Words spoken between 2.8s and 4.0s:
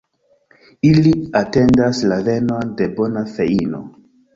de bona feino.